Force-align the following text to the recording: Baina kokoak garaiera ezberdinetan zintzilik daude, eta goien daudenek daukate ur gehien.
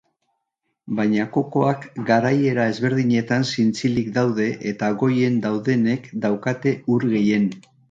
Baina 0.99 1.25
kokoak 1.35 1.83
garaiera 2.07 2.65
ezberdinetan 2.71 3.45
zintzilik 3.51 4.11
daude, 4.17 4.49
eta 4.73 4.91
goien 5.05 5.39
daudenek 5.47 6.11
daukate 6.27 6.77
ur 6.97 7.09
gehien. 7.17 7.49